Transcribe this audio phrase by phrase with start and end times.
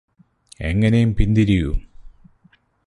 [0.59, 1.69] എങ്ങനെയും പിന്തിരിയൂ